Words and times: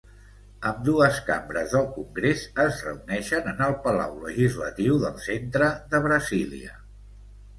Ambdues 0.67 1.17
cambres 1.27 1.73
del 1.75 1.83
Congrés 1.97 2.45
es 2.63 2.79
reuneixen 2.87 3.51
en 3.51 3.61
el 3.65 3.77
palau 3.83 4.17
legislatiu 4.23 4.97
del 5.03 5.19
centre 5.29 5.67
de 5.95 6.01
Brasília. 6.07 6.75